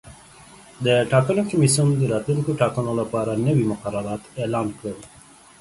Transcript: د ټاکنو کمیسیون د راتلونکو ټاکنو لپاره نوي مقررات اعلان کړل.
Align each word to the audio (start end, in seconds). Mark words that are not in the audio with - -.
د 0.85 0.87
ټاکنو 1.11 1.41
کمیسیون 1.51 1.89
د 1.97 2.03
راتلونکو 2.13 2.51
ټاکنو 2.61 2.91
لپاره 3.01 3.41
نوي 3.47 3.63
مقررات 3.71 4.21
اعلان 4.41 4.67
کړل. 4.77 4.99